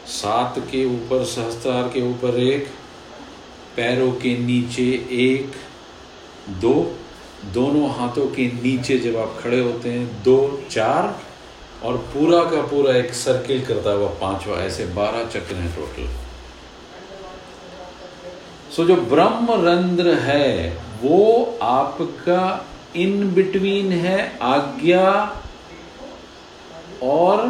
[0.08, 2.68] सात के ऊपर सहस्त्रार के ऊपर एक,
[3.76, 5.52] पैरों के नीचे एक,
[6.62, 6.74] दो,
[7.54, 11.20] दोनों हाथों के नीचे जब आप खड़े होते हैं, दो, चार
[11.84, 16.10] और पूरा का पूरा एक सर्किल करता हुआ पांचवा ऐसे बारह चक्र हैं टोटल
[18.76, 20.70] सो जो ब्रह्म रंध्र है,
[21.04, 22.44] वो आपका
[22.96, 25.08] इन बिटवीन है, आज्ञा
[27.04, 27.48] और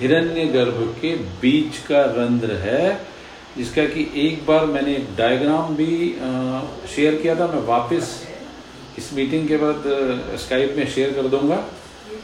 [0.00, 3.00] हिरण्य गर्भ के बीच का रंध्र है,
[3.56, 5.94] जिसका कि एक बार मैंने एक डायग्राम भी
[6.94, 8.14] शेयर किया था, मैं वापस
[8.98, 9.82] इस मीटिंग के बाद
[10.40, 11.64] स्काइप में शेयर कर दूँगा।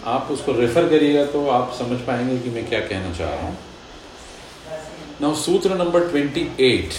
[0.05, 3.57] आप उसको रेफर करिएगा तो आप समझ पाएँगे कि मैं क्या कहना चाह रहा हूँ।
[5.21, 6.95] नाउ सूत्र नंबर ट्वेंटी एट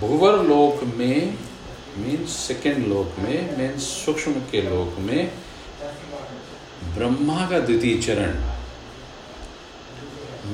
[0.00, 1.38] भूवर लोक में
[1.98, 5.30] मीन्स सेकेंड लोक में मीन्स सूक्ष्म के लोक में,
[6.94, 8.32] ब्रह्मा का द्वितीय चरण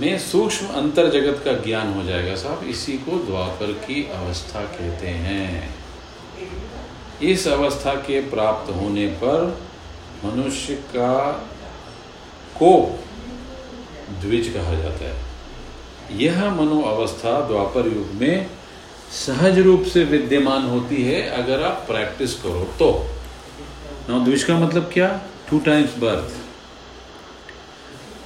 [0.00, 5.08] में सूक्ष्म अंतर जगत का ज्ञान हो जाएगा साहब। इसी को द्वापर की अवस्था कहते
[5.08, 5.74] हैं।
[7.22, 9.46] इस अवस्था के प्राप्त होने पर
[10.24, 11.14] मनुष्य का
[12.58, 12.70] को
[14.20, 18.46] द्विज कहा जाता है। यह मनो अवस्था द्वापर युग में
[19.14, 22.90] सहज रूप से विद्यमान होती है, अगर आप प्रैक्टिस करो तो।
[24.08, 25.08] नौ द्विज का मतलब क्या?
[25.50, 26.36] टू टाइम्स बर्थ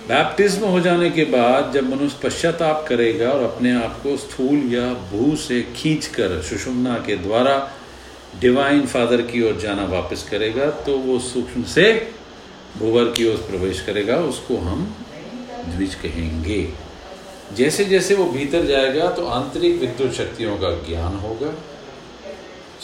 [0.09, 4.87] बैप्टिज्म हो जाने के बाद जब मनुष्य पश्चाताप करेगा और अपने आप को स्थूल या
[5.11, 7.55] भू से खींचकर सुषुम्ना के द्वारा
[8.41, 11.85] डिवाइन फादर की ओर जाना वापस करेगा तो वो सूक्ष्म से
[12.79, 14.85] भूवर की ओर प्रवेश करेगा, उसको हम
[15.67, 16.63] द्विज कहेंगे।
[17.55, 21.55] जैसे जैसे वो भीतर जाएगा तो आंतरिक विद्युत शक्तियों का ज्ञान होगा।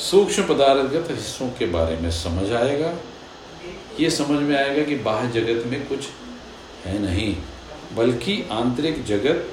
[0.01, 2.95] सूक्ष्म पदार्थगत हिस्सों के बारे में समझ आएगा।
[4.01, 6.09] ये समझ में आएगा कि बाह्य जगत में कुछ
[6.85, 7.35] है नहीं,
[7.97, 9.49] बल्कि आंतरिक जगत,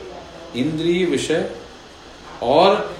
[0.56, 1.50] इंद्रिय विषय
[2.44, 2.94] और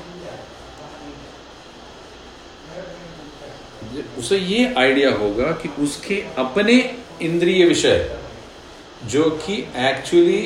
[4.20, 6.78] उसे ये आइडिया होगा कि उसके अपने
[7.22, 8.18] इंद्रिय विषय,
[9.06, 10.42] जो कि एक्चुअली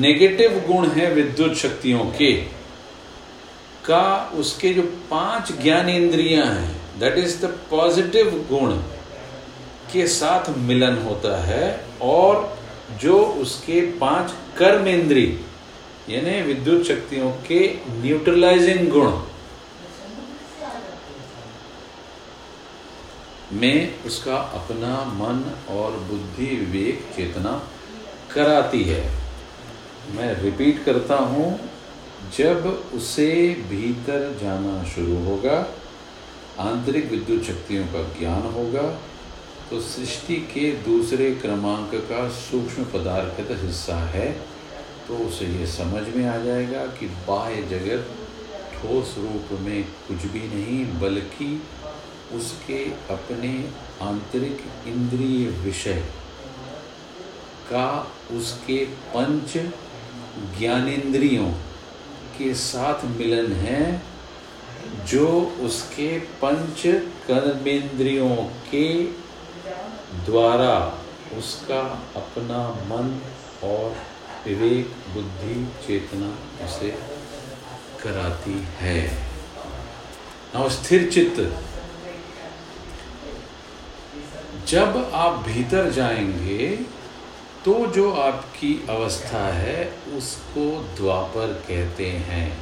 [0.00, 2.32] नेगेटिव गुण है विद्युत शक्तियों के,
[3.84, 8.74] का उसके जो पाँच ज्ञान इंद्रियाँ हैं दैट इज़ द पॉजिटिव गुण
[9.92, 12.56] के साथ मिलन होता है, और
[13.00, 15.26] जो उसके पाँच कर्म इंद्री
[16.10, 19.10] यानी विद्युत शक्तियों के न्यूट्रलाइजिंग गुण
[23.52, 27.52] में उसका अपना मन और बुद्धि विवेक चेतना
[28.34, 29.04] कराती है।
[30.14, 31.48] मैं रिपीट करता हूँ,
[32.36, 33.30] जब उसे
[33.70, 35.58] भीतर जाना शुरू होगा,
[36.60, 38.82] आंतरिक विद्युत शक्तियों का ज्ञान होगा
[39.70, 44.30] तो सृष्टि के दूसरे क्रमांक का सूक्ष्म पदार्थ का हिस्सा है
[45.06, 48.10] तो उसे ये समझ में आ जाएगा कि बाह्य जगत
[48.74, 51.46] ठोस रूप में कुछ भी नहीं, बल्कि
[52.36, 52.78] उसके
[53.10, 53.52] अपने
[54.02, 56.00] आंतरिक इंद्रिय विषय
[57.70, 57.88] का
[58.30, 59.56] उसके पंच
[60.58, 61.50] ज्ञानेन्द्रियों
[62.38, 63.82] के साथ मिलन है,
[65.08, 65.26] जो
[65.60, 66.08] उसके
[66.42, 66.82] पंच
[67.26, 68.36] कर्मेंद्रियों
[68.70, 68.86] के
[70.26, 70.74] द्वारा
[71.38, 71.80] उसका
[72.16, 73.10] अपना मन
[73.64, 73.94] और
[74.46, 75.54] विवेक, बुद्धि,
[75.86, 76.30] चेतना
[76.64, 76.90] उसे
[78.02, 79.00] कराती है।
[80.70, 81.38] स्थिर चित्त
[84.68, 86.68] जब आप भीतर जाएँगे
[87.64, 90.64] तो जो आपकी अवस्था है, उसको
[90.96, 92.58] द्वापर कहते हैं।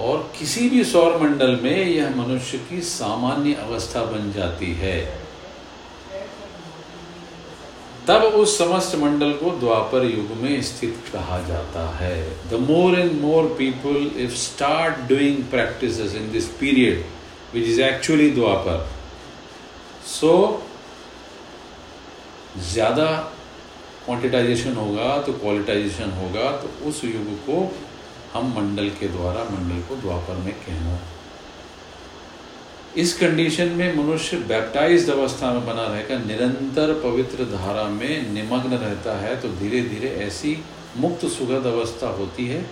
[0.00, 5.22] और किसी भी सौर मंडल में यह मनुष्य की सामान्य अवस्था बन जाती है।
[8.08, 13.20] तब उस समस्त मंडल को द्वापर युग में स्थित कहा जाता है। The more and
[13.20, 17.04] more people if start doing practice in this period
[17.54, 18.88] which is actually Dwapar
[20.10, 20.32] so
[22.62, 23.06] ज़्यादा
[24.04, 27.58] क्वांटिटाइजेशन होगा तो क्वालिटाइजेशन होगा तो उस युग को
[28.32, 30.98] हम मंडल के द्वारा, मंडल को द्वापर में कहना।
[32.96, 39.16] इस कंडीशन में मनुष्य बैप्टाइज अवस्था में बना रहकर निरंतर पवित्र धारा में निमग्न रहता
[39.18, 40.56] है तो धीरे धीरे ऐसी
[40.96, 42.62] मुक्त सुगध अवस्था होती है,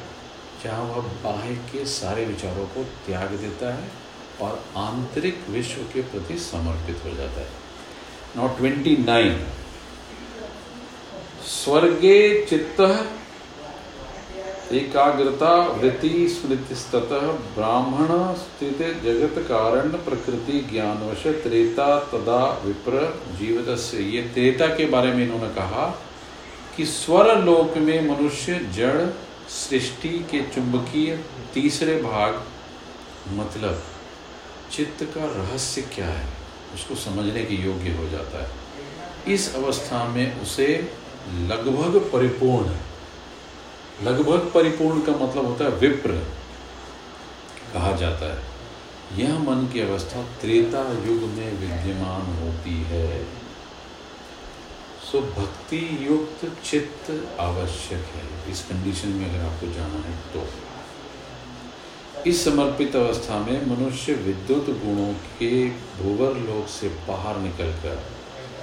[0.64, 3.88] जहाँ वह बाह्य के सारे विचारों को त्याग देता है।
[4.42, 7.48] और आंतरिक विश्व के प्रति समर्पित हो जाता है।
[8.36, 9.46] नॉट ट्वेंटी नाइन
[11.46, 12.80] स्वर्गे चित्त
[14.72, 23.00] एकाग्रता वृत्ति स्मृतिस्तः ब्राह्मण स्थित जगत कारण प्रकृति ज्ञानवश त्रेता तदा विप्र
[23.38, 25.86] जीवत ये त्रेता के बारे में इन्होंने कहा
[26.76, 29.06] कि स्वर लोक में मनुष्य जड़,
[29.50, 31.16] सृष्टि के चुंबकीय
[31.54, 32.42] तीसरे भाग
[33.38, 33.82] मतलब
[34.72, 36.32] चित्त का रहस्य क्या है?
[36.74, 38.50] उसको समझने के योग्य हो जाता है।
[39.34, 40.92] इस अवस्था में उसे
[41.28, 42.76] लगभग परिपूर्ण
[44.02, 46.12] लगभग परिपूर्ण का मतलब होता है विप्र
[47.74, 48.44] कहा जाता है।
[49.16, 53.24] यह मन की अवस्था त्रेता युग में विद्यमान होती है।
[55.12, 60.69] सो भक्ति युक्त चित्त आवश्यक है। इस कंडीशन में अगर आपको जाना है तो।
[62.26, 68.06] इस समर्पित अवस्था में मनुष्य विद्युत गुणों के भूवर लोक से बाहर निकलकर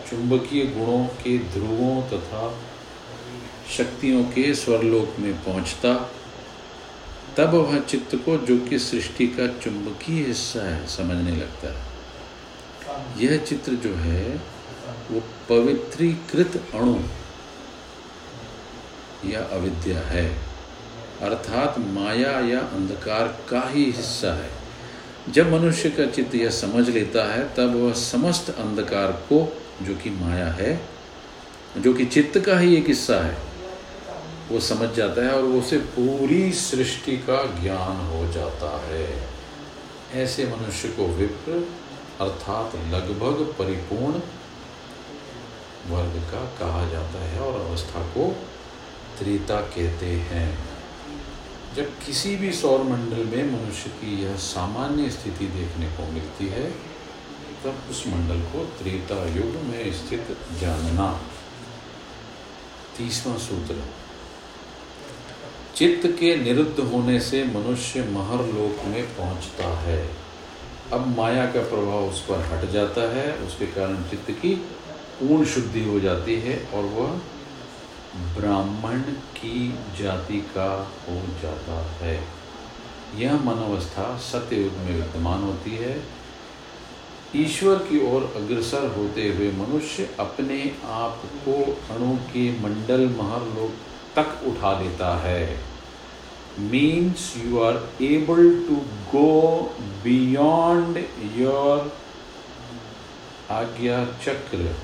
[0.09, 2.59] चुंबकीय गुणों के ध्रुवों तथा
[3.77, 6.11] शक्तियों के स्वरलोक में पहुँचता,
[7.37, 11.85] तब वह चित्त को जो कि सृष्टि का चुंबकीय हिस्सा है, समझने लगता है।
[13.23, 14.41] यह चित्र जो है,
[15.11, 16.99] वो पवित्रीकृत अणु
[19.29, 20.46] या अविद्या है।
[21.22, 24.49] अर्थात माया या अंधकार का ही हिस्सा है।
[25.30, 30.09] जब मनुष्य का चित्त यह समझ लेता है, तब वह समस्त अंधकार को, जो कि
[30.09, 30.82] माया है,
[31.78, 33.38] जो कि चित्त का ही एक हिस्सा है,
[34.49, 39.28] वो समझ जाता है और उसे पूरी सृष्टि का ज्ञान हो जाता है।
[40.13, 41.68] ऐसे मनुष्य को विप्र
[42.22, 44.22] अर्थात लगभग परिपूर्ण
[45.93, 48.36] वर्ग का कहा जाता है और अवस्था को
[49.20, 50.66] त्रिता कहते हैं।
[51.76, 56.72] जब किसी भी सौर मंडल में मनुष्य की यह सामान्य स्थिति देखने को मिलती है,
[57.63, 61.22] तब उस मंडल को त्रेता युग में स्थित जानना।
[62.97, 63.76] तीसवा सूत्र।
[65.76, 70.09] चित्त के निरुद्ध होने से मनुष्य महर लोक में पहुँचता है।
[70.93, 74.55] अब माया का प्रभाव उस पर हट जाता है, उसके कारण चित्त की
[75.20, 77.22] पूर्ण शुद्धि हो जाती है और वह
[78.15, 79.01] ब्राह्मण
[79.37, 80.71] की जाति का
[81.09, 82.23] हो जाता है।
[83.15, 86.03] यह मनोवस्था सत्ययुग में विद्यमान होती है।
[87.35, 91.53] ईश्वर की ओर अग्रसर होते हुए मनुष्य अपने आप को
[91.95, 93.71] अणु के मंडल महरलोक
[94.15, 95.59] तक उठा लेता है।
[96.59, 98.75] Means you are able to
[99.11, 99.61] go
[100.03, 100.97] beyond
[101.35, 101.97] your
[103.51, 104.75] Ajna chakra.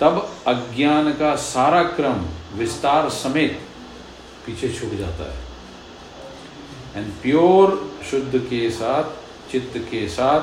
[0.00, 2.26] तब अज्ञान का सारा क्रम,
[2.58, 3.60] विस्तार समेत
[4.46, 5.44] पीछे छूट जाता है।
[6.96, 9.04] एंड प्योर शुद्ध के साथ,
[9.50, 10.40] चित्त के साथ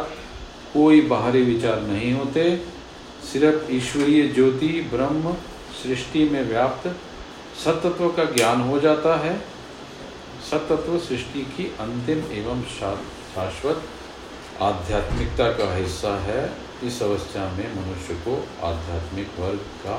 [0.74, 2.62] कोई बाहरी विचार नहीं होते।
[3.34, 5.34] सिर्फ़ ईश्वरीय ज्योति, ब्रह्म
[5.84, 6.96] सृष्टि में व्याप्त
[7.66, 9.40] सतत्व का ज्ञान हो जाता है।
[10.52, 13.84] सतत्व सृष्टि की अंतिम एवं शाश्वत
[14.62, 18.36] आध्यात्मिकता का हिस्सा है। इस अवस्था में मनुष्य को
[18.68, 19.98] आध्यात्मिक वर्ग का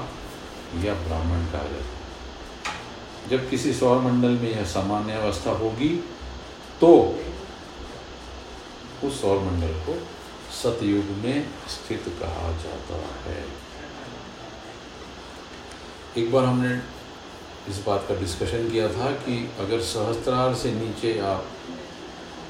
[0.85, 5.89] या ब्राह्मण कहा जाता है। जब किसी सौर मंडल में यह सामान्य अवस्था होगी
[6.81, 6.91] तो
[9.05, 9.97] उस सौर मंडल को
[10.53, 13.45] सतयुग में स्थित कहा जाता है।
[16.17, 16.75] एक बार हमने
[17.69, 21.47] इस बात का डिस्कशन किया था कि अगर सहस्त्रार से नीचे आप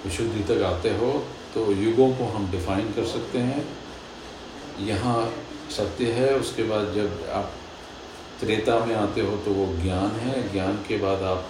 [0.04, 1.12] विशुद्धि तक आते हो
[1.54, 3.66] तो युगों को हम डिफाइन कर सकते हैं।
[4.80, 5.32] यहाँ
[5.70, 7.52] सत्य है उसके बाद जब आप
[8.40, 11.48] त्रेता में आते हो तो वो ज्ञान है। ज्ञान के बाद आप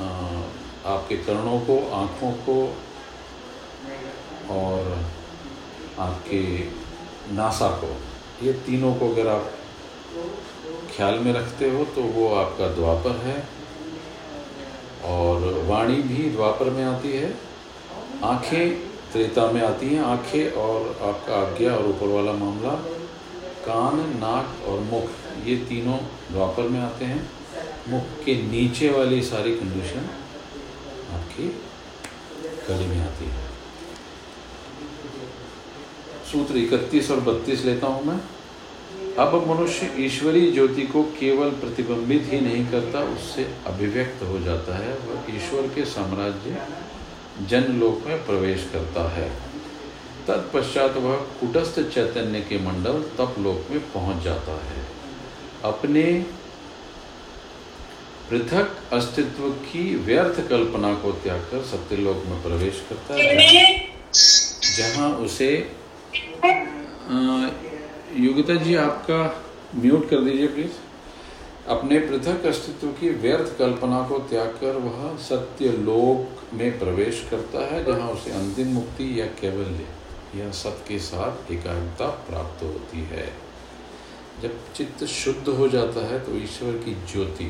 [0.00, 0.06] आ,
[0.92, 2.56] आपके कर्णों को आँखों को
[4.54, 5.04] और
[5.98, 6.40] आपके
[7.34, 7.96] नासा को
[8.46, 9.52] ये तीनों को अगर आप
[10.96, 13.36] ख्याल में रखते हो तो वो आपका द्वापर है।
[15.04, 17.32] और वाणी भी द्वापर में आती है।
[18.24, 22.70] आँखें त्रेता में आती हैं आँखें और आपका आज्ञा और ऊपर वाला मामला,
[23.66, 25.10] कान, नाक और मुख,
[25.46, 25.98] ये तीनों
[26.32, 27.30] द्वापर में आते हैं।
[27.88, 30.10] मुख के नीचे वाली सारी कंडीशन
[31.12, 31.48] आपकी
[32.68, 33.44] कड़ी में आती है।
[36.32, 38.20] सूत्र इकतीस और बत्तीस लेता हूँ मैं।
[39.14, 44.94] अब मनुष्य ईश्वरीय ज्योति को केवल प्रतिबिंबित ही नहीं करता, उससे अभिव्यक्त हो जाता है।
[44.94, 46.66] वह ईश्वर के साम्राज्य
[47.40, 49.28] जनलोक में प्रवेश करता है।
[50.26, 54.84] तत्पश्चात वह कुटस्थ चैतन्य के मंडल तप लोक में पहुँच जाता है।
[55.64, 56.04] अपने
[58.30, 63.76] पृथक अस्तित्व की व्यर्थ कल्पना को त्याग कर सत्यलोक में प्रवेश करता है।
[64.76, 65.50] जहाँ उसे
[68.16, 69.20] योगिता जी, आपका
[69.76, 70.72] म्यूट कर दीजिए प्लीज़।
[71.68, 77.60] अपने पृथक अस्तित्व की व्यर्थ कल्पना को त्याग कर वह सत्य लोक में प्रवेश करता
[77.66, 79.86] है, जहाँ उसे अंतिम मुक्ति या कैवल्य
[80.36, 83.26] या सत्य के साथ एकाग्रता प्राप्त होती है।
[84.42, 87.46] जब चित्त शुद्ध हो जाता है तो ईश्वर की ज्योति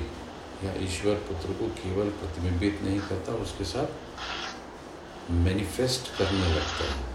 [0.64, 7.12] या ईश्वर पुत्र को केवल प्रतिबिंबित नहीं करता, उसके साथ मैनिफेस्ट करने लगता है।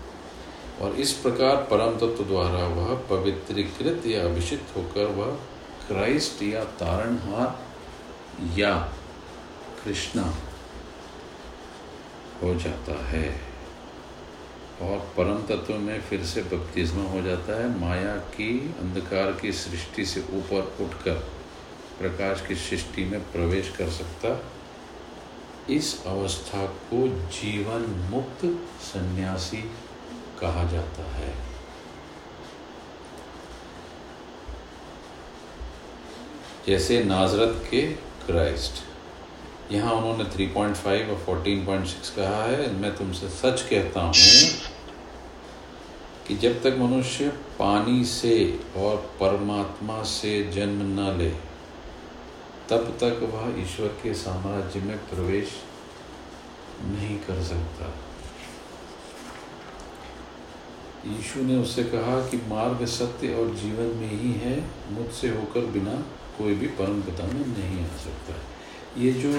[0.82, 5.32] और इस प्रकार परम तत्व द्वारा वह पवित्रीकृत या अभिषित होकर वह
[5.88, 7.50] क्राइस्ट या तारणहार
[8.60, 8.74] या
[9.84, 10.24] कृष्णा
[12.44, 13.42] हो जाता है।
[14.82, 20.06] और परम तत्व में फिर से बपतिस्मा हो जाता है। माया की, अंधकार की सृष्टि
[20.06, 21.14] से ऊपर उठकर
[22.00, 24.52] प्रकाश की सृष्टि में प्रवेश कर सकता।
[25.70, 29.72] इस अवस्था को जीवन मुक्त सन्यासी
[30.42, 31.36] कहा जाता है।
[36.68, 37.82] जैसे नाजरत के
[38.26, 38.89] क्राइस्ट।
[39.72, 44.13] यहाँ उन्होंने 3.5 और 14.6 कहा है, मैं तुमसे सच कहता हूँ
[46.28, 47.28] कि जब तक मनुष्य
[47.59, 48.34] पानी से
[48.78, 51.30] और परमात्मा से जन्म न ले,
[52.70, 55.55] तब तक वह ईश्वर के साम्राज्य में प्रवेश
[56.84, 57.93] नहीं कर सकता।
[61.07, 64.59] यीशु ने उससे कहा कि मार्ग सत्य और जीवन में ही है,
[64.91, 65.93] मुझसे होकर बिना
[66.38, 68.34] कोई भी परम पिता में नहीं आ सकता।
[68.98, 69.32] ये जो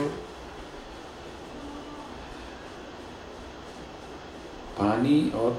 [4.78, 5.50] पानी और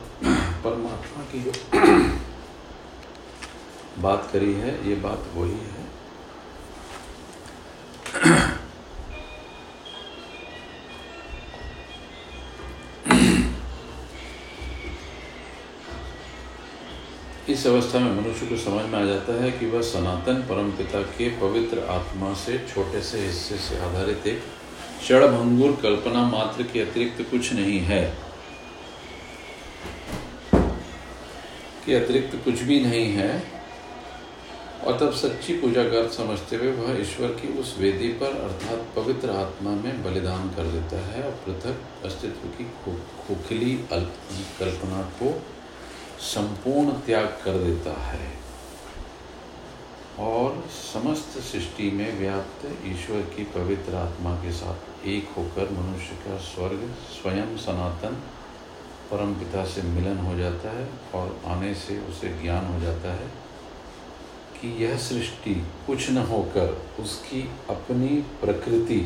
[0.64, 1.52] परमात्मा की जो
[4.02, 5.81] बात करी है ये बात वही है।
[17.52, 21.30] इस अवस्था में मनुष्य को समझ में आ जाता है कि वह सनातन परमपिता के
[21.40, 24.42] पवित्र आत्मा से छोटे से हिस्से से आधारित एक
[25.00, 28.04] क्षणभंगुर कल्पना मात्र के अतिरिक्त कुछ नहीं है।
[31.86, 33.32] के अतिरिक्त कुछ भी नहीं है।
[34.82, 39.30] और तब सच्ची पूजा कर समझते हुए वह ईश्वर की उस वेदी पर अर्थात पवित्र
[39.30, 42.66] आत्मा में बलिदान कर देता है और पृथक अस्तित्व की
[43.26, 43.74] खोखली
[44.60, 45.34] कल्पना को
[46.22, 48.42] संपूर्ण त्याग कर देता है।
[50.20, 56.38] और समस्त सृष्टि में व्याप्त ईश्वर की पवित्र आत्मा के साथ एक होकर मनुष्य का
[56.38, 58.22] स्वर्ग स्वयं सनातन
[59.12, 63.28] परम पिता से मिलन हो जाता है और आने से उसे ज्ञान हो जाता है
[64.62, 65.56] कि यह सृष्टि
[65.88, 69.00] कुछ न होकर उसकी अपनी प्रकृति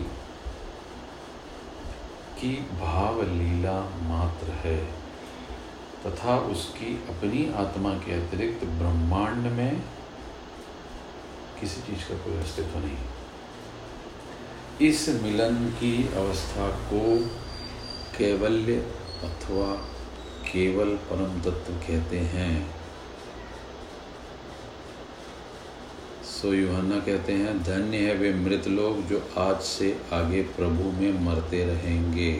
[2.39, 4.94] की भाव लीला मात्र है।
[6.05, 9.81] तथा उसकी अपनी आत्मा के अतिरिक्त ब्रह्मांड में
[11.61, 12.97] किसी चीज़ का कोई अस्तित्व नहीं
[14.89, 17.01] इस मिलन की अवस्था को
[18.17, 18.75] कैवल्य
[19.23, 19.73] अथवा
[20.51, 22.75] केवल परम तत्व कहते हैं।
[26.23, 31.19] सो युहन्ना कहते हैं, धन्य है वे मृत लोग जो आज से आगे प्रभु में
[31.25, 32.31] मरते रहेंगे।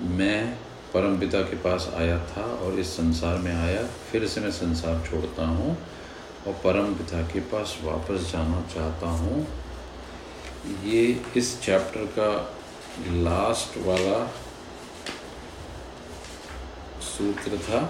[0.00, 0.58] मैं
[0.94, 5.02] परम पिता के पास आया था और इस संसार में आया, फिर से मैं संसार
[5.06, 5.76] छोड़ता हूँ
[6.46, 9.46] और परम पिता के पास वापस जाना चाहता हूँ।
[10.84, 11.02] ये
[11.36, 12.30] इस चैप्टर का
[13.24, 14.18] लास्ट वाला
[17.06, 17.82] सूत्र था।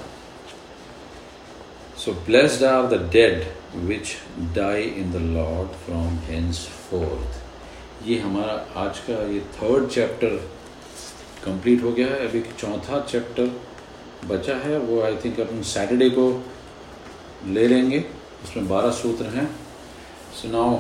[2.05, 3.45] So blessed are the dead
[3.85, 4.17] which
[4.57, 6.19] die in the lord from
[6.91, 10.37] henceforth ये हमारा आज का ये थर्ड चैप्टर
[11.45, 13.47] कंप्लीट हो गया है। अभी चौथा चैप्टर
[14.27, 16.27] बचा है। वो आई थिंक अपन सैटरडे को
[17.47, 17.99] ले लेंगे।
[18.45, 19.47] उसमें बारह सूत्र हैं।
[20.35, 20.79] So now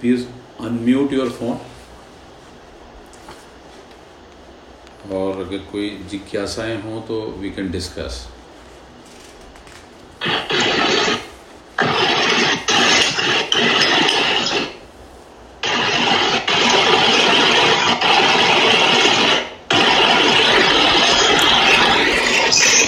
[0.00, 0.26] please
[0.60, 1.58] unmute your phone
[5.12, 8.26] और अगर कोई जिज्ञासाएँ हों तो वी कैन डिस्कस